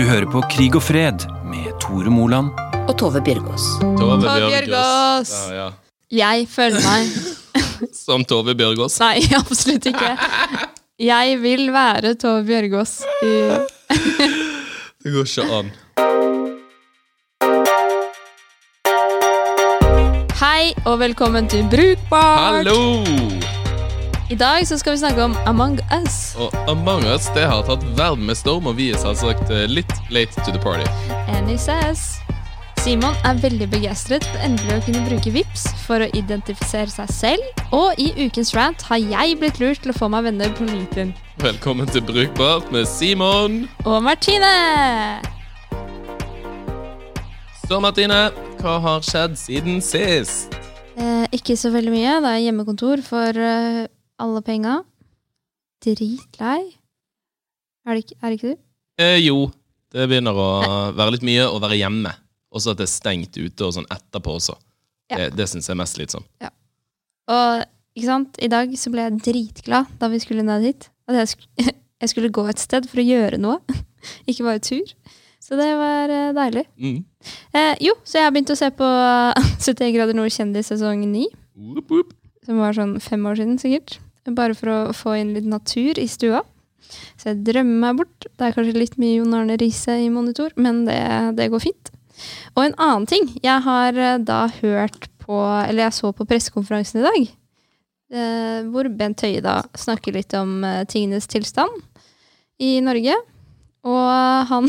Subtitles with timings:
[0.00, 2.54] Du hører på Krig og fred med Tore Moland.
[2.88, 3.64] og Tove Bjørgaas.
[3.98, 4.14] Tove.
[4.22, 5.32] Bjørgaas.
[5.52, 5.66] Ja, ja.
[6.10, 7.10] Jeg føler meg
[8.06, 8.96] Som Tove Bjørgaas.
[9.02, 10.14] Nei, absolutt ikke.
[11.04, 12.94] Jeg vil være Tove Bjørgaas.
[13.20, 13.60] i-
[15.04, 15.70] Det går ikke an.
[20.40, 22.64] Hei og velkommen til Brukbart!
[22.64, 23.59] Hallo!
[24.30, 26.36] I dag så skal vi snakke om Among Us.
[26.38, 29.90] Og Among us det har tatt verden med storm, og vi er selvsagt eh, litt
[30.14, 30.86] late to the party.
[31.26, 32.20] Annie says.
[32.78, 37.66] Simon er veldig begeistret for endelig å kunne bruke VIPs for å identifisere seg selv,
[37.74, 41.10] og i ukens rant har jeg blitt lurt til å få meg venner på LinkedIn.
[41.42, 43.64] Velkommen til Brukbart med Simon.
[43.82, 44.54] Og Martine!
[47.66, 48.28] Så, Martine,
[48.62, 50.54] hva har skjedd siden sist?
[50.94, 52.20] Eh, ikke så veldig mye.
[52.22, 53.88] Det er hjemmekontor for eh,
[54.20, 54.80] alle penga.
[55.84, 56.60] Dritlei.
[57.88, 58.62] Er det ikke, er det ikke du?
[59.00, 59.48] Eh, jo,
[59.94, 60.48] det begynner å
[60.96, 62.12] være litt mye å være hjemme.
[62.50, 64.56] Også at det er stengt ute og sånn etterpå også.
[65.10, 65.18] Ja.
[65.22, 66.28] Det, det syns jeg er mest slitsomt.
[67.30, 67.62] Og
[67.96, 68.38] ikke sant?
[68.42, 70.90] i dag så ble jeg dritglad da vi skulle ned hit.
[71.10, 71.70] At jeg, sk
[72.02, 73.58] jeg skulle gå et sted for å gjøre noe.
[74.30, 74.94] ikke bare tur.
[75.40, 76.66] Så det var eh, deilig.
[76.78, 77.00] Mm.
[77.56, 78.86] Eh, jo, så jeg har begynt å se på
[79.66, 81.26] 71 grader nord kjendis sesong 9.
[81.60, 82.14] Oop, oop.
[82.46, 83.98] Som var sånn fem år siden, sikkert.
[84.28, 86.42] Bare for å få inn litt natur i stua.
[87.16, 88.26] Så jeg drømmer meg bort.
[88.26, 91.00] Det er kanskje litt mye Jon Arne Riise i monitor, men det,
[91.38, 91.92] det går fint.
[92.56, 93.28] Og en annen ting.
[93.40, 97.28] Jeg har eh, da hørt på Eller jeg så på pressekonferansen i dag.
[98.10, 101.70] Eh, hvor Bent Høie da snakker litt om eh, tingenes tilstand
[102.60, 103.14] i Norge.
[103.86, 104.68] Og han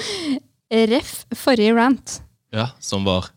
[0.94, 2.16] Ref forrige rant
[2.50, 3.28] Ja, som var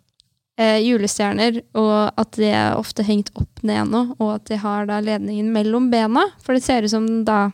[0.58, 4.86] eh, julestjerner, og at de er ofte hengt opp ned nå, og at de har
[4.89, 6.23] da ledningen mellom bena.
[6.44, 7.45] For det ser ut som den da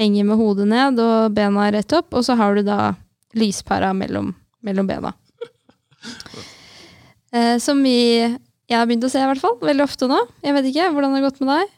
[0.00, 2.94] henger med hodet ned og bena rett opp, og så har du da
[3.38, 4.34] lyspæra mellom,
[4.64, 5.10] mellom bena.
[7.32, 8.20] Eh, som vi
[8.68, 9.54] jeg har begynt å se, i hvert fall.
[9.64, 10.18] Veldig ofte nå.
[10.44, 11.70] Jeg vet ikke, Hvordan det har gått med deg?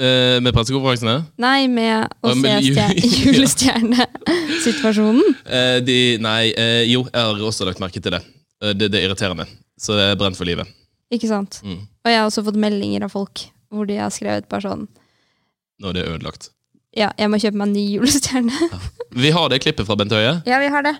[0.00, 1.18] eh, Med pressekonferansene?
[1.44, 5.20] Nei, med å Ja, se med jul- julestjernesituasjonen.
[5.44, 8.22] Eh, de, nei, eh, jo, jeg har også lagt merke til det.
[8.64, 8.88] Eh, det.
[8.96, 9.52] Det irriterer meg.
[9.80, 10.68] Så det er brent for livet.
[11.14, 11.60] Ikke sant?
[11.64, 11.80] Mm.
[12.04, 14.84] Og jeg har også fått meldinger av folk hvor de har skrevet bare sånn
[15.82, 16.52] Nå er det ødelagt.
[16.94, 18.68] Ja, jeg må kjøpe meg en ny julestjerne.
[19.18, 20.36] Vi har det klippet fra Bent Høie.
[20.50, 20.94] Ja, vi har det.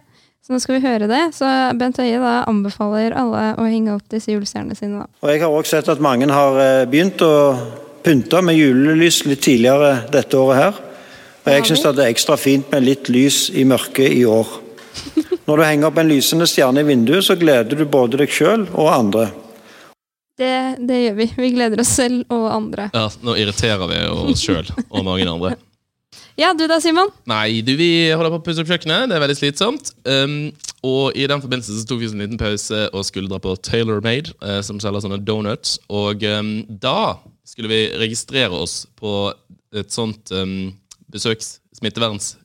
[0.44, 1.20] Så nå skal vi høre det.
[1.36, 1.46] Så
[1.78, 5.04] Bent Høie da anbefaler alle å henge opp disse julestjernene sine.
[5.04, 5.22] da.
[5.22, 7.30] Og Jeg har også sett at mange har eh, begynt å
[8.04, 10.82] pynte med julelys litt tidligere dette året her.
[11.44, 14.50] Og jeg syns det er ekstra fint med litt lys i mørket i år.
[15.48, 18.66] Når du henger opp en lysende stjerne i vinduet, så gleder du både deg sjøl
[18.72, 19.28] og andre.
[20.38, 21.28] Det, det gjør vi.
[21.38, 22.88] Vi gleder oss selv og andre.
[22.94, 25.54] Ja, Nå irriterer vi oss sjøl og mange andre.
[26.34, 27.12] Ja, du da, Simon?
[27.30, 29.06] Nei, du, vi holder på å pusse opp kjøkkenet.
[29.10, 29.92] Det er veldig slitsomt.
[30.02, 30.48] Um,
[30.82, 33.54] og i den forbindelse så tok vi oss en liten pause og skulle dra på
[33.62, 35.76] Taylor Made, uh, som selger sånne donuts.
[35.94, 39.30] Og um, da skulle vi registrere oss på
[39.74, 40.72] et sånt um,
[41.14, 41.60] besøks...
[41.74, 42.36] Smitteverns...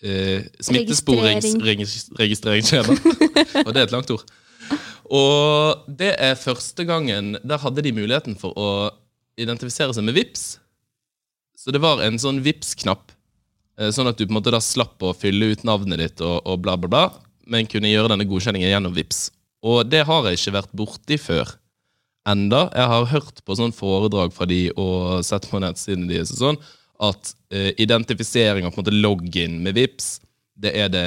[0.00, 2.92] Uh, Smittesporingsregistreringsskjema.
[3.66, 4.24] og det er et langt ord.
[5.10, 5.34] Og
[5.98, 8.94] det er første gangen Der hadde de muligheten for å
[9.40, 10.60] identifisere seg med VIPS.
[11.58, 13.10] Så det var en sånn VIPS-knapp
[13.80, 16.40] Eh, Sånn at du på en måte da slapp å fylle ut navnet ditt og,
[16.44, 17.04] og bla, bla, bla,
[17.50, 19.30] men kunne gjøre denne godkjenningen gjennom VIPS.
[19.66, 21.56] Og det har jeg ikke vært borti før
[22.28, 22.66] enda.
[22.76, 26.60] Jeg har hørt på sånn foredrag fra de og sett på nettsidene deres og sånn,
[27.00, 30.18] at uh, identifisering og på en måte login med VIPS,
[30.60, 31.06] det er det,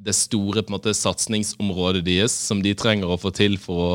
[0.00, 3.90] det store på en måte satsingsområdet deres som de trenger å få til for å,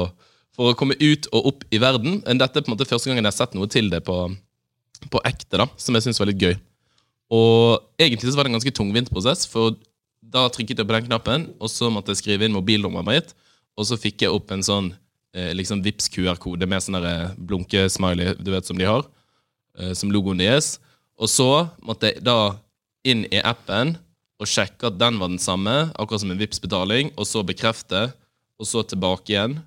[0.53, 2.21] for å komme ut og opp i verden.
[2.21, 4.17] Men dette er på en måte første gangen jeg har sett noe til det på,
[5.09, 6.53] på ekte, da, som jeg syns var litt gøy.
[7.33, 9.73] Og egentlig så var det en ganske tungvint prosess, for
[10.33, 13.33] da trykket jeg på den knappen, og så måtte jeg skrive inn mobilnummeret mitt,
[13.77, 14.91] og så fikk jeg opp en sånn
[15.33, 19.05] eh, liksom Vipps QR-kode med sånn der blunkesmiley, du vet som de har,
[19.79, 20.75] eh, som logoen deres.
[21.21, 22.55] Og så måtte jeg da
[23.05, 23.97] inn i appen
[24.41, 28.13] og sjekke at den var den samme, akkurat som en vips betaling og så bekrefte,
[28.59, 29.59] og så tilbake igjen.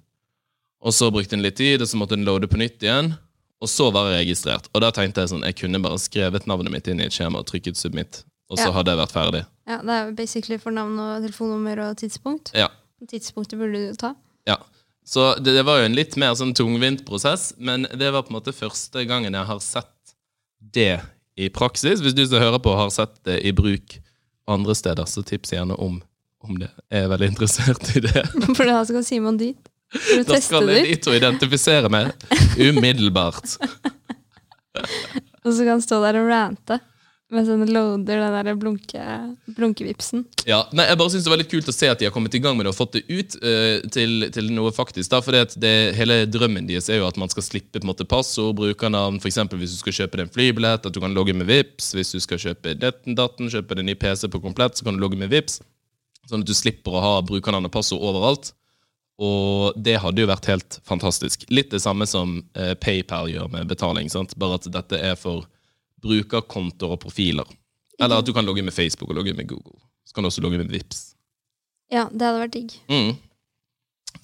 [0.82, 3.15] Og så brukte den litt tid, og så måtte den loade på nytt igjen.
[3.62, 4.69] Og så var jeg registrert.
[4.75, 7.41] Og da tenkte jeg sånn, jeg kunne bare skrevet navnet mitt inn i et skjema
[7.41, 8.73] og trykket submit, og så Ja.
[8.76, 9.47] hadde jeg vært ferdig.
[9.67, 12.53] Ja, Det er basically for navn og telefonnummer og tidspunkt.
[12.55, 12.69] Ja,
[13.09, 14.15] Tidspunktet burde du ta.
[14.47, 14.56] ja.
[15.05, 18.31] Så det, det var jo en litt mer sånn tungvint prosess, men det var på
[18.35, 20.15] en måte første gangen jeg har sett
[20.61, 21.00] det
[21.37, 22.00] i praksis.
[22.05, 23.99] Hvis du som hører på har sett det i bruk
[24.50, 26.00] andre steder, så tips gjerne om,
[26.44, 26.71] om det.
[26.93, 28.25] Jeg er veldig interessert i det.
[28.56, 29.73] For da skal Simon dit.
[29.93, 32.11] For å Da skal jeg dit og identifisere meg
[32.59, 33.56] umiddelbart.
[35.47, 36.81] Og så kan han stå der og rante.
[37.34, 39.05] Mens den loader den der blunke,
[39.50, 40.23] blunkevipsen.
[40.46, 42.34] Ja, nei, Jeg bare synes det var litt kult å se at de har kommet
[42.38, 45.11] i gang med det og fått det ut uh, til, til noe faktisk.
[45.11, 47.90] da, for det, det, Hele drømmen deres er jo at man skal slippe på en
[47.90, 49.19] måte passord, brukernavn.
[49.19, 51.90] For eksempel hvis du skal kjøpe deg en flybillett, at du kan logge med Vips.
[51.99, 54.94] Hvis du skal kjøpe detten, datten, kjøpe deg en ny PC på komplett, så kan
[54.94, 55.58] du logge med Vips.
[56.31, 58.52] Sånn at du slipper å ha brukernavn og passord overalt.
[59.19, 61.43] Og det hadde jo vært helt fantastisk.
[61.50, 64.14] Litt det samme som uh, PayPal gjør med betaling.
[64.14, 64.38] sant?
[64.38, 65.50] Bare at dette er for
[66.06, 67.49] brukerkontoer og profiler.
[68.00, 69.79] Eller at du kan logge med Facebook og logge med Google.
[70.06, 71.14] Så kan du også logge med Vips.
[71.93, 72.75] Ja, det hadde vært digg.
[72.91, 73.14] Mm.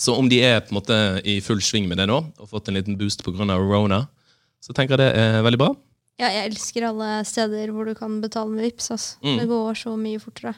[0.01, 0.99] Så om de er på en måte
[1.29, 3.47] i full sving med det nå, og fått en liten boost pga.
[3.59, 4.05] Rona,
[4.63, 5.73] så tenker jeg det er veldig bra.
[6.21, 8.91] Ja, jeg elsker alle steder hvor du kan betale med Vipps.
[8.95, 9.19] Altså.
[9.25, 9.39] Mm.
[9.41, 10.55] Det går så mye fortere.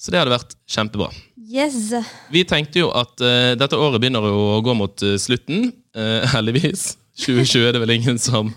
[0.00, 1.08] Så det hadde vært kjempebra.
[1.48, 1.94] Yes!
[2.32, 6.96] Vi tenkte jo at uh, dette året begynner å gå mot uh, slutten, Uh, heldigvis.
[7.22, 8.48] 2020 er det vel ingen som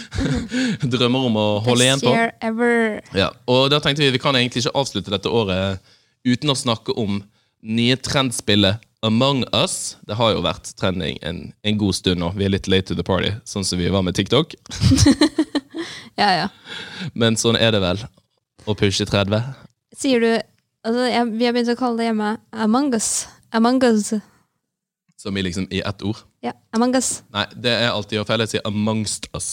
[0.94, 2.14] drømmer om å holde igjen på.
[3.18, 5.82] Ja, og da tenkte vi vi kan egentlig ikke avslutte dette året
[6.24, 7.20] uten å snakke om
[7.62, 9.96] nye trendspillet Among Us.
[10.06, 12.28] Det har jo vært trending en, en god stund nå.
[12.38, 14.54] Vi er litt late to the party, sånn som vi var med TikTok.
[16.16, 16.48] Ja, ja.
[17.16, 18.02] Men sånn er det vel
[18.68, 19.40] å pushe 30.
[19.96, 23.26] Sier du altså, jeg, Vi har begynt å kalle det hjemme Among us.
[23.52, 24.12] Among us.
[25.20, 26.20] Som i liksom i ett ord.
[26.44, 27.22] Ja, Among us.
[27.34, 28.44] Nei, det er alltid å feil.
[28.44, 29.50] Jeg sier amongst us.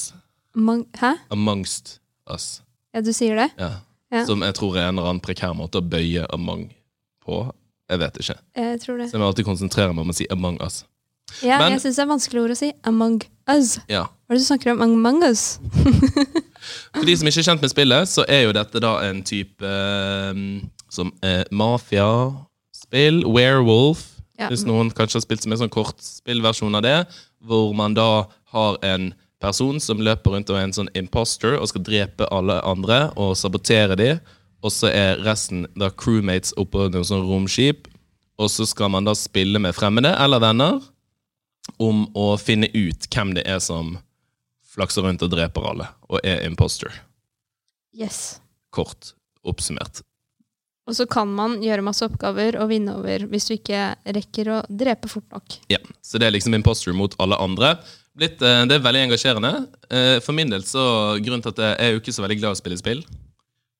[0.57, 1.13] Among, hæ?
[1.29, 1.99] Amongst
[2.33, 2.61] us.
[2.93, 3.49] Ja, du sier det?
[3.59, 3.71] Ja.
[4.11, 4.23] Ja.
[4.25, 6.71] Som jeg tror er en eller annen prekær måte å bøye among
[7.25, 7.43] på.
[7.89, 8.35] Jeg vet ikke.
[8.57, 9.09] Jeg tror det.
[9.11, 10.83] Så jeg må alltid konsentrere meg om å si among us.
[11.45, 12.71] Ja, Men- jeg syns det er vanskelig ord å si.
[12.89, 13.75] Among us.
[13.87, 14.03] Ja.
[14.25, 14.81] Hva er det du snakker om?
[14.81, 15.59] Among us?
[16.93, 19.61] For de som ikke er kjent med spillet, så er jo dette da en type
[19.65, 20.41] eh,
[20.89, 23.23] som eh, mafiaspill.
[23.29, 24.07] Werewolf.
[24.39, 24.47] Ja.
[24.49, 26.97] Hvis noen kanskje har spilt som en sånn kortspillversjon av det,
[27.43, 31.69] hvor man da har en person som løper rundt og er en sånn imposter og
[31.71, 34.09] skal drepe alle andre og sabotere de,
[34.59, 37.87] og så er resten da crewmates oppå noen sånn romskip,
[38.39, 40.81] og så skal man da spille med fremmede eller venner
[41.79, 43.97] om å finne ut hvem det er som
[44.69, 46.91] flakser rundt og dreper alle, og er imposter.
[47.95, 48.39] Yes.
[48.75, 49.13] Kort
[49.47, 50.03] oppsummert.
[50.89, 54.59] Og så kan man gjøre masse oppgaver og vinne over hvis du ikke rekker å
[54.73, 55.59] drepe fort nok.
[55.69, 57.75] Ja, Så det er liksom imposter mot alle andre.
[58.19, 59.51] Blitt, eh, det er veldig engasjerende.
[59.89, 60.81] Eh, For min del så
[61.23, 63.05] grunnen til at jeg er jo ikke så veldig glad i å spille spill.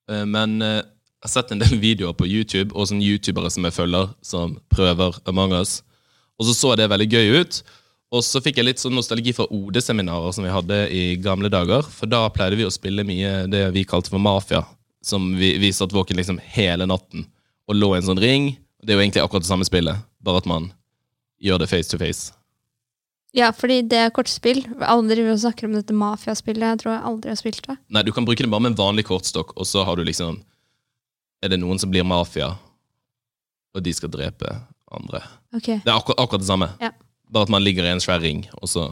[0.08, 0.86] Eh, Men jeg
[1.26, 5.20] har sett en del videoer på YouTube og sånne youtubere som jeg følger, som prøver
[5.28, 5.82] Among us.
[6.40, 7.60] Og så så det veldig gøy ut.
[8.10, 11.84] Og så fikk jeg litt sånn nostalgi fra OD-seminarer som vi hadde i gamle dager.
[11.84, 14.64] For da pleide vi å spille mye det vi kalte for mafia.
[15.04, 17.28] Som vi, vi satt våken liksom hele natten
[17.70, 18.50] og lå i en sånn ring.
[18.82, 20.72] Det er jo egentlig akkurat det samme spillet, bare at man
[21.44, 22.32] gjør det face to face.
[23.36, 24.64] Ja, fordi det er kortspill.
[24.82, 26.64] Alle driver og snakker om dette mafiaspillet.
[26.72, 27.76] Jeg tror jeg aldri har spilt det.
[27.94, 30.40] Nei, du kan bruke det bare med en vanlig kortstokk, og så har du liksom
[31.40, 32.50] Er det noen som blir mafia,
[33.72, 34.50] og de skal drepe
[34.92, 35.22] andre?
[35.56, 35.78] Okay.
[35.80, 36.68] Det er akkurat, akkurat det samme.
[36.82, 36.90] Ja.
[37.32, 38.90] Bare at man ligger i en svær ring, og så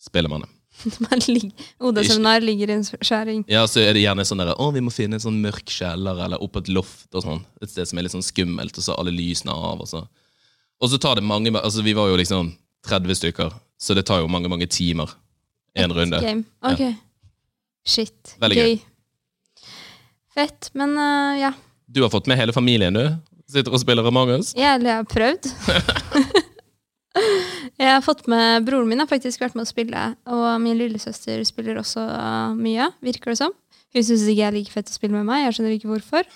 [0.00, 0.48] spiller man det.
[1.10, 3.44] Man ligger- i en svær ring.
[3.48, 6.22] Ja, så er det gjerne sånn der, å, vi må finne en sånn mørk kjeller,
[6.24, 7.42] eller opp et loft, og sånn.
[7.60, 10.06] Et sted som er litt sånn skummelt, og så alle lysene av, og så
[10.80, 12.54] Og så tar det mange Altså, vi var jo liksom
[12.88, 15.10] 30 stykker, så det tar jo mange, mange timer.
[15.74, 16.20] En runde.
[16.20, 16.44] Game.
[16.66, 16.82] Ok.
[17.86, 18.36] Shit.
[18.40, 18.78] Veldig Gøy.
[20.34, 20.70] Fett.
[20.78, 21.52] Men uh, ja.
[21.86, 23.04] Du har fått med hele familien, du?
[23.50, 24.52] Sitter og spiller Among us?
[24.54, 25.48] Jeg, eller jeg har prøvd.
[27.82, 31.42] jeg har fått med Broren min har faktisk vært med å spille, og min lillesøster
[31.48, 33.56] spiller også uh, mye, virker det som.
[33.90, 35.48] Hun syns ikke jeg er like fett å spille med meg.
[35.48, 36.30] Jeg skjønner ikke hvorfor.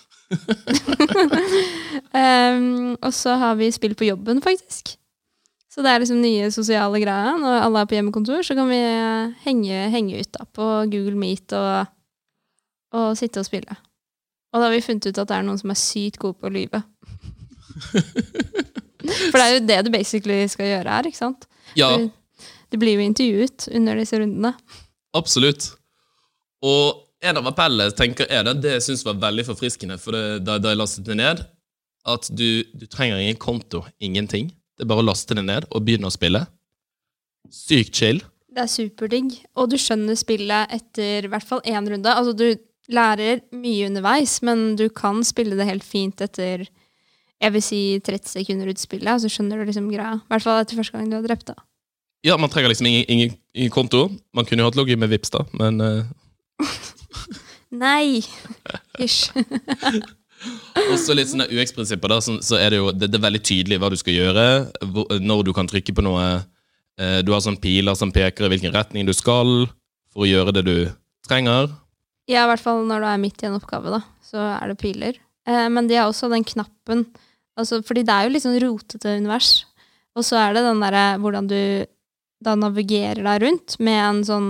[2.10, 4.96] um, og så har vi spill på jobben, faktisk.
[5.74, 7.34] Så det er liksom nye sosiale greier.
[7.42, 8.78] Når alle er på hjemmekontor, så kan vi
[9.42, 11.90] henge, henge ut da, på Google Meet og,
[12.94, 13.74] og sitte og spille.
[14.54, 16.46] Og da har vi funnet ut at det er noen som er sykt gode på
[16.46, 16.78] å lyve.
[19.32, 21.48] For det er jo det du basically skal gjøre her, ikke sant?
[21.76, 21.90] Ja,
[22.70, 24.54] Det blir jo intervjuet under disse rundene.
[25.14, 25.72] absolutt.
[26.64, 30.44] Og en av appellene tenker jeg det, det jeg synes var veldig forfriskende for det,
[30.46, 31.42] da, da jeg lastet det ned,
[32.06, 34.52] at du, du trenger ingen konto, ingenting.
[34.74, 36.44] Det er bare å laste det ned og begynne å spille.
[37.52, 38.22] Sykt chill.
[38.54, 39.34] Det er superdigg.
[39.58, 42.10] Og du skjønner spillet etter i hvert fall én runde.
[42.10, 46.66] Altså, du lærer mye underveis, men du kan spille det helt fint etter
[47.42, 50.16] jeg vil si 30 sekunder ut spillet, og så skjønner du liksom greia.
[50.16, 51.56] I hvert fall etter første gang du har drept da.
[52.24, 54.06] Ja, man trenger liksom ingen, ingen, ingen konto.
[54.32, 56.06] Man kunne jo hatt login med Vipps da, men uh...
[57.84, 58.22] Nei!
[59.00, 59.34] Hysj.
[60.94, 63.90] også litt sånne UX-prinsipper, så, så er det jo det, det er veldig tydelig hva
[63.92, 64.44] du skal gjøre,
[64.94, 66.26] hvor, når du kan trykke på noe.
[67.00, 69.66] Eh, du har sånne piler som peker i hvilken retning du skal,
[70.14, 70.76] for å gjøre det du
[71.26, 71.72] trenger.
[72.30, 74.80] Ja, i hvert fall når du er midt i en oppgave, da, så er det
[74.80, 75.18] piler.
[75.48, 77.04] Eh, men de har også den knappen
[77.58, 79.64] altså, Fordi det er jo litt sånn rotete univers.
[80.16, 81.58] Og så er det den derre hvordan du
[82.44, 84.48] da navigerer deg rundt med en sånn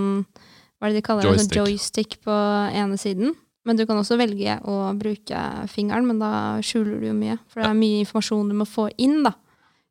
[0.77, 1.33] Hva er det de kaller det?
[1.33, 1.55] Joystick.
[1.55, 2.37] Sånn joystick på
[2.75, 3.35] ene siden.
[3.65, 5.39] Men du kan også velge å bruke
[5.71, 6.31] fingeren, men da
[6.65, 7.39] skjuler du jo mye.
[7.49, 9.31] For det er mye informasjon du må få inn da,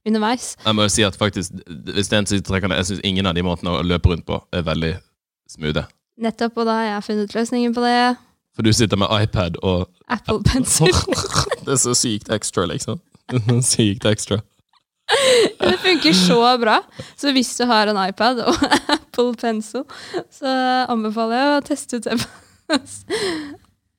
[0.07, 0.53] underveis.
[0.63, 1.57] Jeg må jo si at faktisk,
[1.91, 4.27] hvis det er en som trekker jeg syns ingen av de måtene å løpe rundt
[4.29, 4.95] på er veldig
[5.51, 5.89] smoothe.
[6.23, 7.99] Nettopp, og da har jeg funnet løsningen på det.
[8.55, 10.95] For du sitter med iPad og Apple Pencil.
[11.65, 13.01] Det er så sykt ekstra, liksom.
[13.65, 14.39] Sykt ekstra.
[15.61, 16.79] Det funker så bra.
[17.17, 18.63] Så hvis du har en iPad og
[18.97, 19.85] Apple Pencil,
[20.31, 20.55] så
[20.93, 22.19] anbefaler jeg å teste ut det.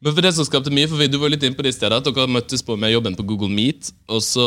[0.05, 1.97] Men for det som skapte mye forvirring, Du var litt inne på det i stedet,
[1.97, 4.45] at dere møttes på med jobben på Google Meet, og så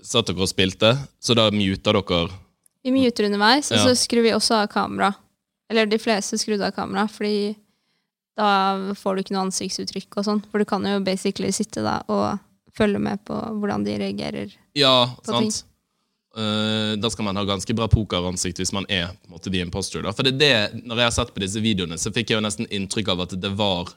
[0.00, 2.30] satt dere og spilte, så da muta dere
[2.82, 5.12] Vi muter underveis, og så skrur vi også av kamera.
[5.70, 7.54] Eller de fleste skrudde av kamera, fordi
[8.40, 10.44] da får du ikke noe ansiktsuttrykk og sånn.
[10.48, 12.40] For du kan jo basically sitte da og
[12.72, 14.54] følge med på hvordan de reagerer.
[14.78, 15.64] Ja, sant.
[16.38, 19.60] Eh, da skal man ha ganske bra pokeransikt hvis man er på en måte the
[19.60, 20.02] imposter.
[20.06, 20.14] Da.
[20.16, 22.46] For det er det, når jeg har sett på disse videoene, så fikk jeg jo
[22.46, 23.90] nesten inntrykk av at det var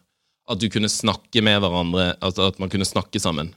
[0.49, 3.53] at du kunne snakke med hverandre, altså at man kunne snakke sammen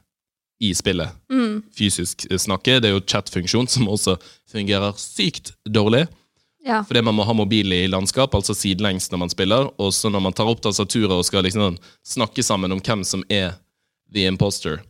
[0.62, 1.08] i spillet.
[1.32, 1.62] Mm.
[1.76, 2.78] Fysisk snakke.
[2.80, 4.16] Det er jo chat-funksjon som også
[4.50, 6.06] fungerer sykt dårlig.
[6.66, 6.80] Ja.
[6.84, 9.70] Fordi man må ha mobil i landskap, altså sidelengs når man spiller.
[9.78, 13.22] Og så når man tar opp tastaturet og skal liksom snakke sammen om hvem som
[13.30, 13.54] er
[14.14, 14.80] the imposter,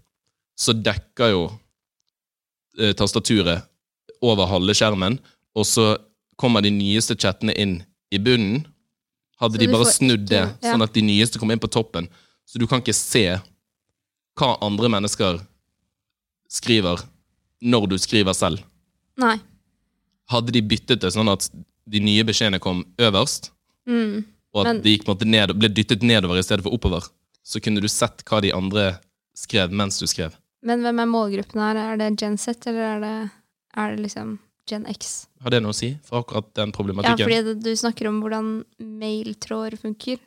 [0.56, 1.42] så dekker jo
[2.80, 3.66] eh, tastaturet
[4.24, 5.18] over halve skjermen,
[5.56, 5.96] og så
[6.40, 7.78] kommer de nyeste chattene inn
[8.12, 8.64] i bunnen.
[9.40, 10.72] Hadde de bare snudd det, ja.
[10.72, 12.08] sånn at de nyeste kom inn på toppen.
[12.48, 13.24] Så du kan ikke se
[14.36, 15.40] hva andre mennesker
[16.48, 17.02] skriver
[17.64, 18.62] når du skriver selv.
[19.20, 19.36] Nei.
[20.30, 21.48] Hadde de byttet det sånn at
[21.86, 23.50] de nye beskjedene kom øverst,
[23.86, 24.24] Mm.
[24.54, 27.02] og at Men- de gikk ned, ble dyttet nedover i stedet for oppover,
[27.44, 28.98] så kunne du sett hva de andre
[29.34, 30.32] skrev mens du skrev.
[30.62, 31.76] Men hvem er målgruppen her?
[31.76, 33.30] Er det Genset, eller er det,
[33.76, 35.28] er det liksom Gen X?
[35.44, 37.22] Har det noe å si for akkurat den problematikken?
[37.22, 38.48] Ja, fordi du snakker om hvordan
[38.82, 40.18] mailtråder funker.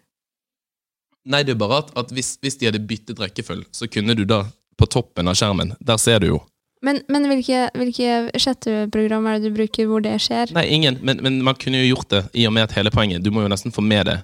[1.30, 4.24] Nei, det er bare at, at hvis, hvis de hadde byttet rekkefølge, så kunne du
[4.30, 4.46] da,
[4.80, 6.40] på toppen av skjermen, der ser du jo
[6.82, 10.54] Men, men hvilke, hvilke chatteprogram er det du bruker hvor det skjer?
[10.56, 13.26] Nei, ingen, men, men man kunne jo gjort det, i og med at hele poenget
[13.26, 14.22] Du må jo nesten få med det.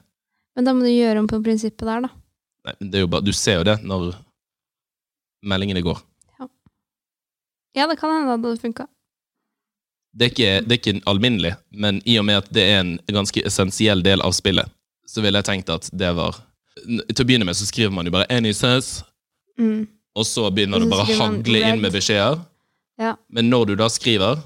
[0.55, 2.13] Men da må du gjøre om på prinsippet der, da.
[2.65, 4.13] Nei, men det er jo bare, du ser jo det når
[5.43, 5.99] meldingene går.
[7.75, 8.87] Ja, det kan hende det hadde funka.
[10.15, 12.93] Det er, ikke, det er ikke alminnelig, men i og med at det er en
[13.11, 14.69] ganske essensiell del av spillet,
[15.07, 16.37] så ville jeg tenkt at det var
[16.85, 19.03] Til å begynne med så skriver man jo bare 'any says',
[19.57, 19.87] Mm.
[20.15, 22.41] og så begynner det bare å hagle inn med beskjeder.
[22.99, 23.15] Ja.
[23.29, 24.43] Men når du da skriver,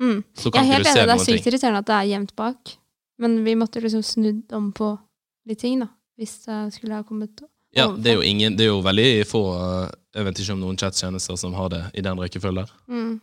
[0.00, 0.22] Mm.
[0.36, 1.94] så Jeg kan er ikke helt du enig, se det er sykt irriterende at det
[1.94, 2.76] er gjemt bak.
[3.18, 4.98] Men vi måtte liksom snudd om på
[5.46, 5.88] litt ting, da.
[6.18, 7.42] Hvis det skulle ha kommet
[7.74, 10.60] Ja, det er jo ingen, det er jo veldig få uh, Jeg vet ikke om
[10.60, 12.68] noen chattjenester som har det i den rekkefølgen.
[12.88, 13.20] mm.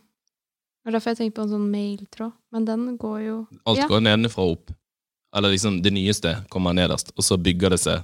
[0.82, 2.32] Det er derfor jeg tenker på en sånn mailtråd.
[2.52, 3.36] Men den går jo
[3.66, 3.86] Alt Ja.
[3.88, 4.72] går nedenfra og opp.
[5.36, 8.02] Eller liksom det nyeste kommer nederst, og så bygger det seg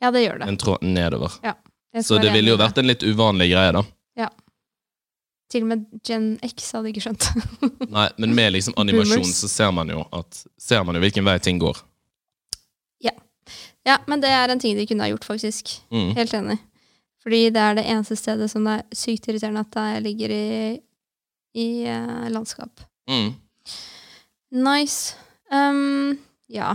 [0.00, 0.48] Ja, det gjør det.
[0.48, 1.32] en tråd nedover.
[1.42, 1.54] Ja.
[2.02, 3.82] Så det ville jo vært en litt uvanlig greie, da.
[4.16, 4.28] Ja.
[5.50, 7.26] Til og med Gen X hadde ikke skjønt.
[7.90, 9.40] Nei, men med liksom animasjon Boomers.
[9.42, 11.76] så ser man jo at Ser man jo hvilken vei ting går.
[13.82, 15.70] ja, men det er en ting de kunne ha gjort, faktisk.
[15.90, 16.10] Mm.
[16.14, 16.58] Helt enig.
[17.24, 20.80] Fordi det er det eneste stedet som det er sykt irriterende at det ligger i,
[21.56, 22.82] i uh, landskap.
[23.10, 23.34] Mm.
[24.50, 25.16] Nice.
[25.50, 26.18] Um,
[26.50, 26.74] ja.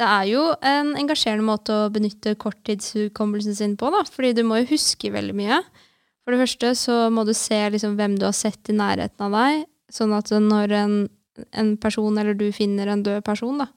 [0.00, 4.02] Det er jo en engasjerende måte å benytte korttidshukommelsen sin på, da.
[4.08, 5.60] Fordi du må jo huske veldig mye.
[6.22, 9.36] For det første så må du se liksom hvem du har sett i nærheten av
[9.36, 10.96] deg, sånn at når en,
[11.58, 13.68] en person, eller du finner en død person, da,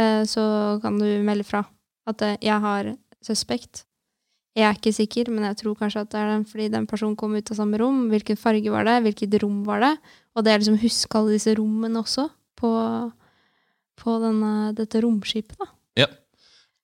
[0.00, 0.44] uh, så
[0.82, 1.62] kan du melde fra
[2.08, 3.84] at uh, jeg har suspekt.
[4.56, 7.16] Jeg er ikke sikker, men jeg tror kanskje at det er den fordi den personen
[7.18, 8.06] kom ut av samme rom.
[8.08, 8.94] Hvilken farge var det?
[9.04, 9.92] Hvilket rom var det?
[10.32, 12.24] Og det er liksom huske alle disse rommene også
[12.56, 12.70] på,
[14.00, 15.68] på denne, dette romskipet, da.
[16.00, 16.08] Ja.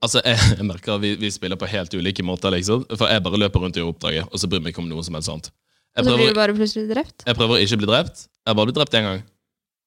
[0.05, 2.85] Altså, jeg, jeg merker at vi, vi spiller på helt ulike måter, liksom.
[2.93, 5.17] For jeg bare løper rundt i oppdraget, og så bryr meg ikke om noe som
[5.17, 5.49] helst annet.
[5.97, 7.25] Og så blir du bare plutselig drept.
[7.29, 8.27] jeg prøver å ikke bli drept.
[8.41, 9.25] Jeg har bare blitt drept én gang.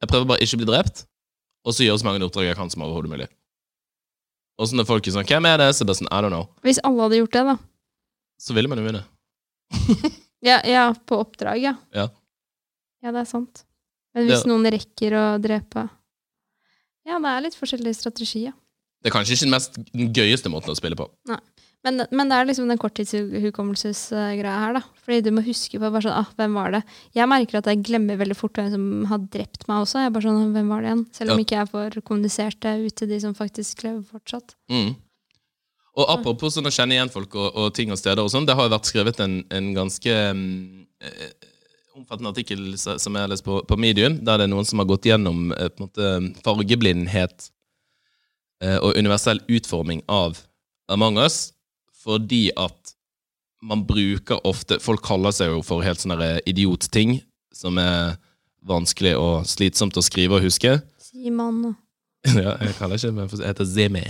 [0.02, 1.06] Jeg prøver bare ikke å bli drept,
[1.66, 3.30] og så gjør så mange oppdrag jeg kan som overhodet mulig.
[4.62, 6.34] Og så når folk er sånn 'Hvem er det?' så er det sånn 'I don't
[6.34, 6.48] know'.
[6.64, 7.58] Hvis alle hadde gjort det, da.
[8.42, 9.06] Så ville man jo vinne.
[10.46, 11.72] Ja, ja på oppdrag, ja.
[11.96, 12.10] Ja.
[13.02, 13.64] Ja, det er sant.
[14.14, 14.50] Men hvis ja.
[14.52, 15.88] noen rekker å drepe
[17.06, 18.54] Ja, det er litt forskjellige strategier.
[19.02, 21.08] Det er kanskje ikke den mest den gøyeste måten å spille på.
[21.86, 24.82] Men, men det er liksom den korttidshukommelsesgreia her, da.
[25.06, 26.82] Fordi du må huske på bare sånn, ah, hvem var det?
[27.14, 30.02] Jeg merker at jeg glemmer veldig fort hvem som har drept meg også.
[30.02, 31.04] Jeg er bare sånn, hvem var det igjen?
[31.14, 31.46] Selv om Ja.
[31.46, 34.56] ikke jeg får kommunisert det ut til de som faktisk lever fortsatt.
[34.74, 34.96] Mm.
[35.96, 38.56] Og apropos sånn å kjenne igjen folk og, og ting og steder og sånn, det
[38.58, 41.30] har jo vært skrevet en, en ganske mm, eh,
[41.96, 44.90] omfattende artikkel som jeg har lest på, på Medium, der det er noen som har
[44.90, 47.48] gått gjennom eh, på en måte fargeblindhet
[48.64, 50.42] eh, og universell utforming av
[50.92, 51.56] Among us,
[52.04, 52.92] fordi at
[53.66, 57.16] man bruker ofte Folk kaller seg jo for helt sånne idiotting
[57.56, 58.20] som er
[58.68, 60.76] vanskelig og slitsomt å skrive og huske.
[61.02, 61.72] Simon
[62.36, 64.06] Ja, jeg kaller ikke meg for Jeg heter Zemi.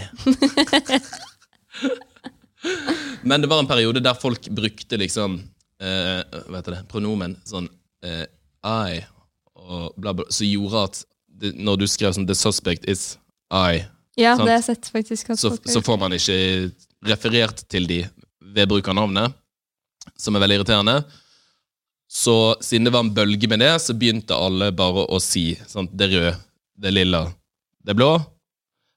[3.27, 5.39] Men det var en periode der folk brukte liksom
[5.81, 6.83] eh, Hva heter det?
[6.91, 7.67] Pronomen sånn
[8.05, 8.25] eh,
[8.65, 9.03] I
[9.65, 11.01] og bla, bla, som gjorde at
[11.41, 13.17] det, når du skrev sånn 'The suspect is
[13.51, 14.45] I', Ja, Sant.
[14.45, 15.31] det har jeg sett faktisk.
[15.35, 16.71] Så, så får man ikke
[17.05, 17.97] referert til de
[18.55, 19.33] ved bruk av navnet,
[20.17, 20.95] som er veldig irriterende.
[22.07, 25.89] Så siden det var en bølge med det, så begynte alle bare å si sånn,
[25.91, 26.45] det er rød,
[26.85, 27.25] det lilla,
[27.83, 28.13] det blå.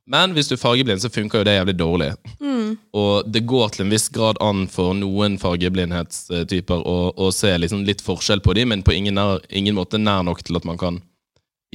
[0.09, 2.09] Men hvis du er fargeblind, så funker jo det jævlig dårlig.
[2.41, 2.79] Mm.
[2.97, 7.85] Og det går til en viss grad an for noen fargeblindhetstyper å, å se liksom
[7.85, 10.81] litt forskjell på dem, men på ingen, nær, ingen måte nær nok til at man
[10.81, 11.03] kan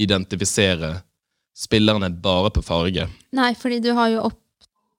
[0.02, 0.96] identifisere
[1.54, 3.06] spillerne bare på farge.
[3.38, 4.40] Nei, fordi du har jo opp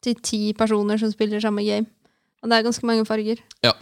[0.05, 1.89] til ti personer som spiller samme game.
[2.43, 3.41] Og det er ganske mange farger.
[3.65, 3.73] Ja.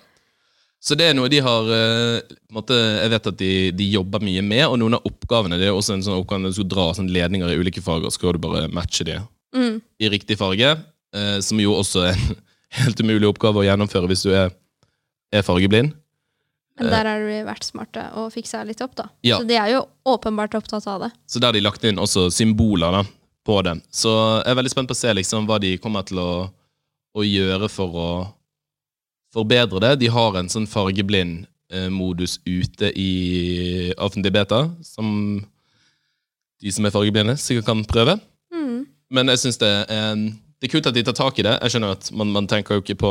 [0.84, 4.42] Så det er noe de har eh, måte, Jeg vet at de, de jobber mye
[4.44, 6.88] med, og noen av oppgavene Det er også en sånn oppgave når du skal dra
[6.98, 9.22] sånn ledninger i ulike farger, så skal du bare matche de
[9.54, 9.82] Mm.
[10.00, 10.76] i riktig farge.
[11.14, 12.38] eh, som jo også er en
[12.80, 14.50] helt umulig oppgave å gjennomføre hvis du er,
[15.34, 15.94] er fargeblind.
[16.80, 19.04] Men der har de vært smarte og fiksa litt opp, da.
[19.22, 19.38] Ja.
[19.38, 21.12] Så de er jo åpenbart opptatt av det.
[21.30, 23.04] Så der har de lagt inn også symboler da,
[23.46, 23.76] på det.
[23.94, 26.32] Så jeg er veldig spent på å se liksom, hva de kommer til å,
[27.14, 28.10] å gjøre for å
[29.38, 29.92] forbedre det.
[30.02, 35.14] De har en sånn fargeblind eh, modus ute i offentlig beta, som
[36.64, 38.18] de som er fargeblinde, sikkert kan prøve.
[39.14, 39.74] Men jeg synes det
[40.64, 41.58] det er kult at de tar tak i det.
[41.60, 43.10] Jeg skjønner at man, man tenker jo ikke på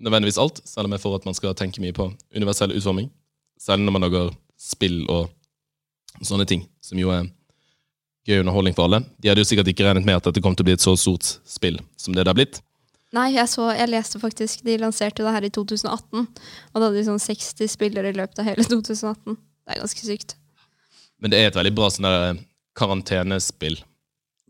[0.00, 3.10] nødvendigvis alt, selv om jeg får at man skal tenke mye på universell utforming.
[3.60, 5.28] Selv når man lager spill og
[6.24, 7.28] sånne ting, som jo er
[8.24, 9.02] gøy underholdning for alle.
[9.20, 10.96] De hadde jo sikkert ikke regnet med at dette kom til å bli et så
[10.96, 12.62] stort spill som det det har blitt.
[13.12, 16.96] Nei, jeg, så, jeg leste faktisk De lanserte det her i 2018, og da hadde
[16.96, 19.36] de sånn 60 spillere i løpet av hele 2018.
[19.36, 20.38] Det er ganske sykt.
[21.20, 22.40] Men det er et veldig bra sånn der
[22.80, 23.76] karantenespill.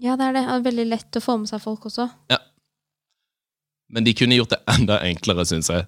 [0.02, 0.46] Ja, det er det.
[0.50, 2.08] Og veldig lett å få med seg folk også.
[2.32, 2.40] Ja.
[3.92, 5.86] Men de kunne gjort det enda enklere, syns jeg.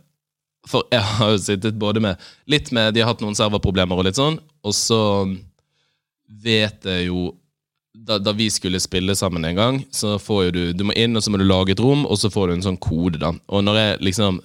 [0.69, 4.07] For jeg har jo sittet både med Litt med De har hatt noen serverproblemer og
[4.07, 5.01] litt sånn, og så
[6.45, 7.35] vet jeg jo
[7.95, 11.15] da, da vi skulle spille sammen en gang, så får jo du Du må inn,
[11.17, 13.35] og så må du lage et rom, og så får du en sånn kode, da.
[13.53, 14.41] Og når jeg liksom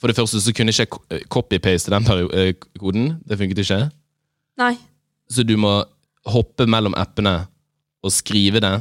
[0.00, 2.04] For det første så kunne jeg ikke copy-paste den
[2.36, 3.14] eh, koden.
[3.24, 3.78] Det funket ikke.
[4.60, 4.74] Nei.
[5.32, 5.78] Så du må
[6.28, 7.46] hoppe mellom appene
[8.04, 8.74] og skrive det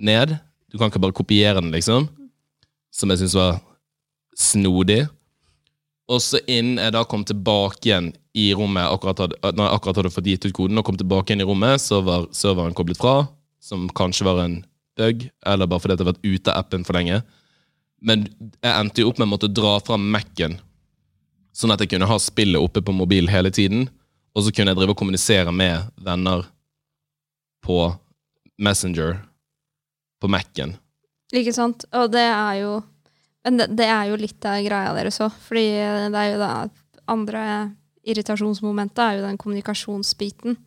[0.00, 0.36] ned.
[0.70, 2.08] Du kan ikke bare kopiere den, liksom.
[2.94, 3.60] Som jeg syns var
[4.38, 5.04] snodig.
[6.10, 10.00] Og så innen jeg da kom tilbake igjen i rommet akkurat hadde, når jeg akkurat
[10.00, 12.98] hadde fått gitt ut koden, og kom tilbake igjen i rommet, så var serveren koblet
[12.98, 13.28] fra,
[13.62, 14.56] som kanskje var en
[14.98, 17.20] bug, eller bare fordi jeg hadde vært ute av appen for lenge.
[18.02, 20.58] Men jeg endte jo opp med å måtte dra fra Mac-en,
[21.54, 23.88] sånn at jeg kunne ha spillet oppe på mobil hele tiden.
[24.34, 26.46] Og så kunne jeg drive og kommunisere med venner
[27.66, 27.82] på
[28.62, 29.18] Messenger
[30.20, 30.76] på Mac-en.
[31.36, 31.86] Ikke sant?
[31.96, 32.80] Og det er jo
[33.40, 35.32] Men det, det er jo litt av greia deres òg.
[35.46, 35.64] Fordi
[36.12, 36.50] det er jo det
[37.08, 37.44] andre
[38.04, 40.58] irritasjonsmomentet er jo den kommunikasjonsbiten.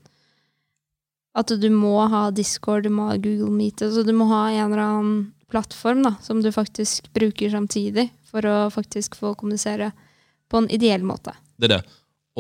[1.38, 4.72] At du må ha Discord, du må ha Google Meet, så du må ha en
[4.72, 5.22] eller annen
[5.54, 9.92] plattform da, som du faktisk bruker samtidig for å faktisk få kommunisere
[10.50, 11.34] på en ideell måte.
[11.58, 11.82] Det er det.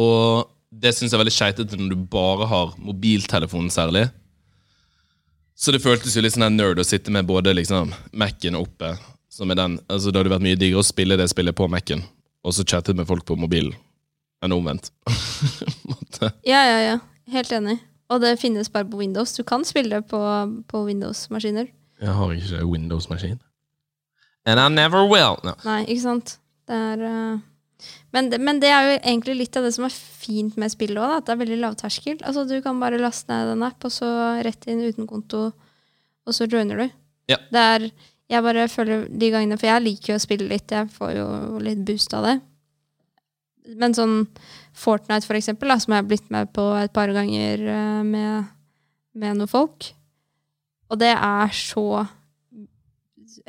[0.01, 4.07] Og det syns jeg er veldig skeitete når du bare har mobiltelefonen særlig.
[5.55, 8.95] Så det føltes jo litt sånn nerd å sitte med både liksom Mac-en oppe,
[9.29, 12.01] som er den Altså Det hadde vært mye diggere å spille det spillet på Mac-en,
[12.43, 13.73] og så chatte med folk på mobilen,
[14.43, 14.91] enn omvendt.
[16.45, 16.97] Ja, ja, ja.
[17.33, 17.77] Helt enig.
[18.11, 19.33] Og det finnes bare på Windows.
[19.35, 20.19] Du kan spille det på,
[20.69, 21.67] på Windows-maskiner.
[22.01, 23.39] jeg har ikke Windows-maskin.
[24.45, 25.37] And I never will.
[25.43, 25.55] No.
[25.65, 26.37] Nei, ikke sant?
[26.67, 27.37] Det er eh,
[28.13, 31.01] men, det, men det er jo egentlig litt av det som er fint med spillet
[31.01, 32.17] òg, at det er veldig lavterskel.
[32.21, 34.09] Altså, du kan bare laste ned en app, og så
[34.45, 35.49] rett inn uten konto,
[36.23, 36.87] og så joiner du.
[37.31, 37.39] Ja.
[37.51, 37.91] Det er
[38.31, 41.25] Jeg bare føler de gangene For jeg liker jo å spille litt, jeg får jo
[41.63, 42.33] litt boost av det.
[43.79, 44.15] Men sånn
[44.73, 48.47] Fortnite, for eksempel, da, som jeg har blitt med på et par ganger eh, med,
[49.13, 49.91] med noen folk.
[50.89, 52.05] Og det er så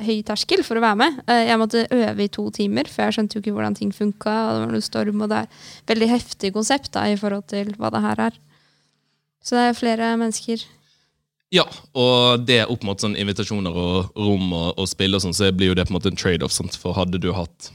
[0.01, 1.19] høy terskel for å være med.
[1.27, 4.33] Eh, Jeg måtte øve i to timer, for jeg skjønte jo ikke hvordan ting funka.
[4.53, 5.47] Det var noe storm, og det er
[5.93, 8.39] veldig heftig konsept da, i forhold til hva det her er.
[9.45, 10.65] Så det er flere mennesker.
[11.53, 15.51] Ja, og det opp mot sånn invitasjoner og rom og, og spill og sånn, så
[15.55, 16.57] blir jo det på en måte en trade-off.
[16.81, 17.69] For hadde du hatt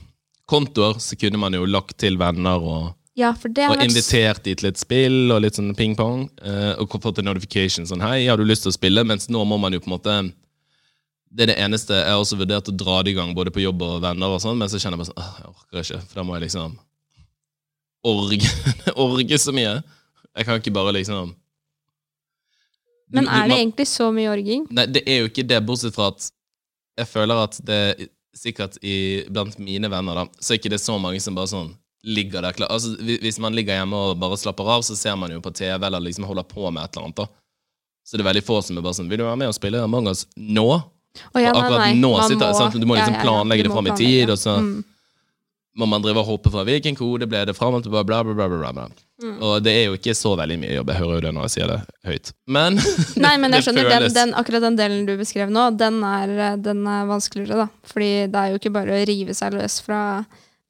[0.50, 4.42] kontoer, så kunne man jo lagt til venner og, Ja, for det har og invitert
[4.44, 6.26] til litt spill og litt sånn ping-pong.
[6.42, 9.44] Eh, og fått en notification sånn 'Hei, har du lyst til å spille?' Mens nå
[9.46, 10.32] må man jo på en måte
[11.30, 13.62] Det er det eneste Jeg har også vurdert å dra det i gang både på
[13.62, 16.20] jobb og venner, og sånn, men så kjenner jeg bare sånn Jeg orker ikke, for
[16.20, 16.78] da må jeg liksom
[18.10, 18.50] orge,
[19.06, 19.76] orge så mye.
[20.34, 21.34] Jeg kan ikke bare liksom
[23.14, 24.66] Men er det egentlig så mye orging?
[24.74, 26.30] Nei, det er jo ikke det, bortsett fra at
[27.00, 30.96] jeg føler at det sikkert i, blant mine venner, da, så er ikke det så
[31.02, 31.72] mange som bare sånn
[32.06, 32.70] ligger der klar.
[32.72, 35.84] Altså, hvis man ligger hjemme og bare slapper av, så ser man jo på TV
[35.86, 37.20] eller liksom holder på med et eller annet.
[37.20, 37.26] da.
[38.06, 39.82] Så det er veldig få som er bare sånn Vil du være med og spille
[39.84, 40.64] Among us nå?
[41.34, 42.00] Å ja, Og akkurat nei, nei.
[42.02, 44.84] nå sitter sitter- sant, du må liksom planlegge det fram i tid, og så- mm.
[45.78, 48.72] Må man drive og hoppe fra hvilken kode ble det fram bla, bla, bla, bla,
[48.72, 48.88] bla.
[49.22, 49.36] Mm.
[49.40, 50.90] Og det er jo ikke så veldig mye jobb.
[50.90, 52.32] Jeg hører jo det når jeg sier det høyt.
[52.48, 52.74] Men
[53.24, 56.82] Nei, men jeg skjønner, den, den, akkurat den delen du beskrev nå, den er, den
[56.90, 57.68] er vanskeligere, da.
[57.86, 60.00] Fordi det er jo ikke bare å rive seg løs fra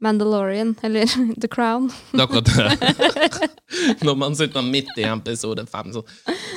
[0.00, 1.06] Mandalorian, eller
[1.42, 1.90] The Crown.
[2.12, 3.50] Det er akkurat det.
[4.06, 6.02] Når man sitter midt i episode fem, så,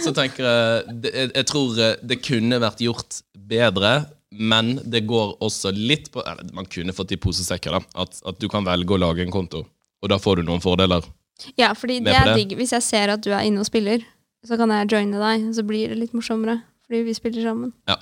[0.03, 3.19] så tenker jeg jeg, jeg tror eh, det kunne vært gjort
[3.51, 3.93] bedre,
[4.34, 8.01] men det går også litt på eller, Man kunne fått i posesekker, da.
[8.06, 9.65] At, at du kan velge å lage en konto,
[10.01, 11.06] og da får du noen fordeler.
[11.60, 12.56] Ja, fordi det er digg.
[12.58, 14.03] Hvis jeg ser at du er inne og spiller,
[14.47, 16.62] så kan jeg joine deg, så blir det litt morsommere.
[16.84, 17.71] Fordi vi spiller sammen.
[17.89, 17.95] Ja.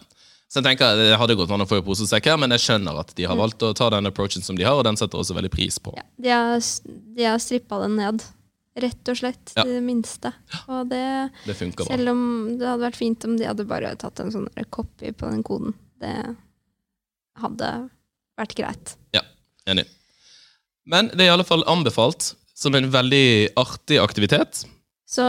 [0.52, 3.14] Så jeg tenker Det hadde gått an å få i posesekker, men jeg skjønner at
[3.16, 5.52] de har valgt å ta den approachen som de har, og den setter også veldig
[5.54, 5.94] pris på.
[5.96, 6.66] Ja, de har,
[7.16, 8.26] de har strippa den ned.
[8.82, 9.54] Rett og slett.
[9.56, 9.64] Ja.
[9.68, 10.32] Det minste.
[10.68, 11.04] Og det
[11.46, 11.96] Det funker bra.
[11.96, 12.22] Selv om
[12.60, 15.74] det hadde vært fint om de hadde bare tatt en sånn copy på den koden.
[16.04, 16.14] Det
[17.40, 17.72] hadde
[18.40, 18.96] vært greit.
[19.16, 19.24] Ja,
[19.72, 19.88] Enig.
[20.88, 24.66] Men det er i alle fall anbefalt som en veldig artig aktivitet.
[25.12, 25.24] Så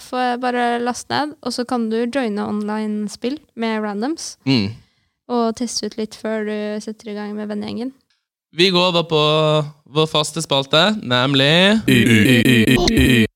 [0.00, 4.38] får jeg bare laste ned, og så kan du joine online-spill med randoms.
[4.48, 4.70] Mm.
[5.28, 7.92] Og teste ut litt før du setter i gang med vennegjengen.
[8.56, 9.20] Vi går over på
[9.92, 11.82] vår faste spalte, nemlig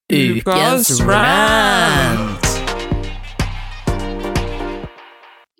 [0.08, 2.48] Ukas rant.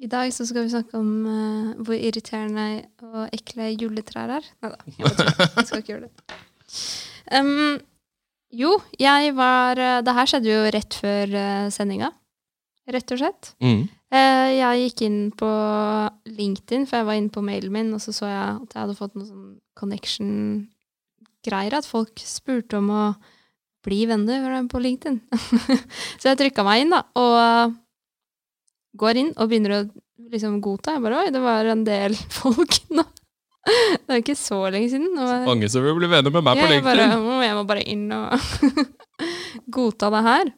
[0.00, 4.48] I dag så skal vi snakke om uh, hvor irriterende og ekle juletrær er.
[4.64, 6.12] Nei da, jeg skal ikke gjøre det.
[7.30, 7.78] Um,
[8.50, 12.10] jo, jeg var eh, Det her skjedde jo rett før uh, sendinga,
[12.90, 13.54] rett og slett.
[13.62, 13.88] mm.
[14.10, 15.48] Eh, jeg gikk inn på
[16.26, 18.96] LinkedIn, for jeg var inne på mailen min, og så så jeg at jeg hadde
[18.98, 21.76] fått noen sånn connection-greier.
[21.78, 23.04] At folk spurte om å
[23.86, 25.20] bli venner på LinkedIn.
[26.18, 27.78] så jeg trykka meg inn, da, og
[28.98, 29.80] går inn og begynner å
[30.30, 30.96] liksom godta.
[30.96, 33.06] Jeg bare Oi, det var en del folk nå.
[34.06, 35.10] Det er ikke så lenge siden.
[35.16, 37.14] Så Mange som vil bli venner med meg på ja, jeg, LinkedIn.
[37.18, 38.88] «Å, jeg må bare inn og
[39.76, 40.52] godta det her.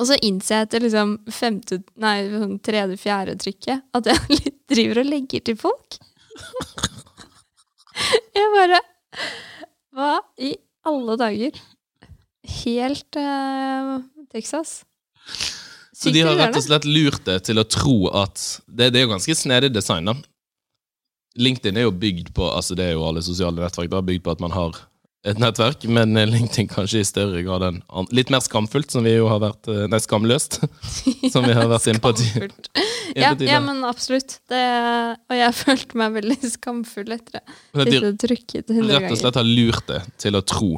[0.00, 4.40] Og så innser jeg etter liksom femte, nei, sånn tredje, fjerde trykket at jeg
[4.72, 6.00] driver og legger til folk.
[8.32, 8.78] Jeg bare
[9.92, 10.54] Hva i
[10.88, 11.58] alle dager?
[12.62, 13.98] Helt uh,
[14.32, 14.80] Texas.
[15.92, 19.04] Så de har rett og slett lurt deg til å tro at Det, det er
[19.04, 20.14] jo ganske snedig design, da.
[21.38, 24.32] LinkedIn er jo bygd på Altså det er jo alle sosiale nettverk da, bygd på
[24.34, 24.78] at man har
[25.28, 27.80] et nettverk, men LinkedIn kanskje i større grad enn
[28.16, 30.62] Litt mer skamfullt, som vi jo har vært eh, Nei, skamløst,
[31.32, 32.14] som vi har vært inne på
[33.18, 34.38] Ja, ja, men absolutt.
[34.48, 34.60] Det,
[35.26, 37.58] og jeg følte meg veldig skamfull etter det.
[37.74, 40.72] At de trykket hundre rett og slett har lurt det til å tro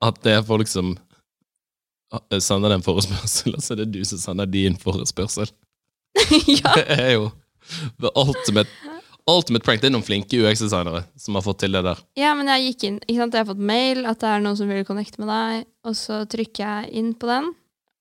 [0.00, 4.00] at det er folk som eh, sender deg en forespørsel, og så er det du
[4.08, 5.50] som sender din forespørsel.
[6.48, 6.72] ja.
[6.78, 7.28] Det er jo
[8.00, 8.70] the ultimate,
[9.38, 9.82] ultimate prank.
[9.82, 12.00] Det er noen flinke UX-designere som har fått til det der.
[12.18, 12.98] Ja, men jeg gikk inn.
[13.06, 13.36] Ikke sant?
[13.36, 16.22] Jeg har fått mail at det er noen som vil connecte med deg, og så
[16.30, 17.52] trykker jeg inn på den.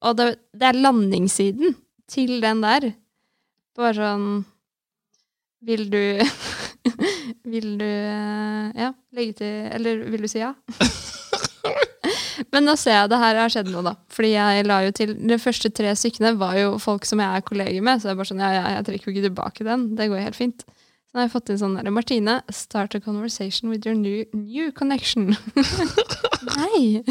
[0.07, 1.75] Og det, det er landingssiden
[2.09, 2.91] til den der.
[3.79, 4.29] Bare sånn
[5.63, 6.01] Vil du
[7.53, 10.53] Vil du eh, Ja, legge til Eller vil du si ja?
[12.53, 13.93] Men nå ser jeg det her har skjedd noe, da.
[14.13, 17.45] Fordi jeg la jo til De første tre stykkene var jo folk som jeg er
[17.45, 19.83] kolleger med, så jeg bare sånn, ja, ja, jeg trekker jo ikke tilbake den.
[19.99, 20.63] Det går helt fint.
[21.09, 24.25] Så nå har jeg fått inn sånn der, Martine, start a conversation with your new,
[24.37, 25.31] new connection.
[26.51, 27.01] Nei!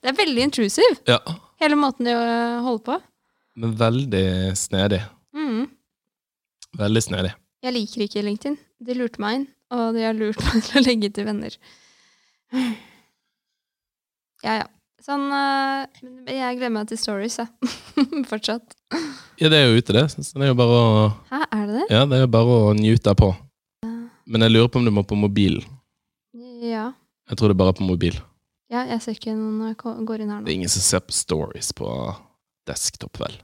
[0.00, 1.20] Det er veldig intrusive, Ja,
[1.62, 2.96] hele måten de øh, holder på.
[3.60, 4.24] men veldig
[4.56, 5.00] snedig.
[5.36, 5.66] Mm.
[6.80, 7.32] Veldig snedig.
[7.62, 8.56] Jeg liker ikke LinkedIn.
[8.80, 11.56] De lurte meg inn, og de har lurt meg til å legge til venner.
[14.42, 14.66] Ja, ja.
[15.10, 17.48] Sånn øh, Jeg gleder meg til stories, jeg.
[18.30, 18.76] Fortsatt.
[19.40, 20.04] Ja, det er jo ute, det.
[20.14, 20.90] Så det er jo bare å,
[21.32, 21.86] Hæ, er det det?
[21.90, 23.30] ja, det er jo bare å njute på.
[24.30, 25.56] Men jeg lurer på om du må på mobil.
[26.62, 26.92] Ja.
[27.30, 28.14] Jeg tror det er bare på mobil.
[28.70, 30.46] Ja, jeg ser ikke når jeg går inn her nå.
[30.46, 31.88] Det er ingen som ser på stories på
[32.70, 33.34] desktop, vel.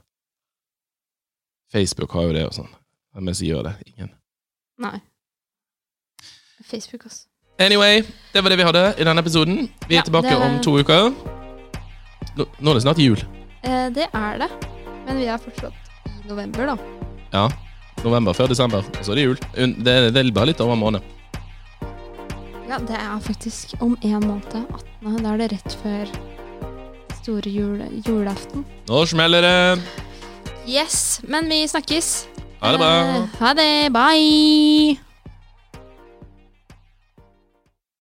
[1.73, 2.69] Facebook har jo det og sånn.
[3.11, 3.73] Hvem er det som gjør det?
[3.91, 4.13] Ingen.
[4.87, 4.99] Nei.
[6.63, 7.25] Facebook, også.
[7.59, 9.65] Anyway, det var det vi hadde i denne episoden.
[9.89, 11.36] Vi er Ja, tilbake det- om to uker.
[12.37, 13.21] Nå, nå er det snart jul.
[13.65, 14.49] Eh, det er det.
[15.07, 16.77] Men vi er fortsatt i november, da.
[17.33, 17.45] Ja.
[18.03, 19.39] November før desember, og så er det jul.
[19.55, 21.13] Det, det er bare litt over en måned.
[22.67, 24.59] Ja, det er faktisk om en måned.
[25.01, 25.23] 18.
[25.23, 26.11] Da er det rett før
[27.17, 28.67] store jule, julaften.
[28.87, 29.81] Nå smeller det!
[30.67, 32.27] Yes, men vi snakkes.
[32.61, 32.93] Ha det bra!
[33.01, 33.71] Eh, ha det.
[33.95, 35.06] Bye!